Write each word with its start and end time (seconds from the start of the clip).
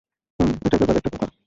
হুম 0.39 0.49
ঐটার 0.65 0.79
ব্যাপারে 0.79 0.99
একটা 0.99 1.11
কথা। 1.13 1.27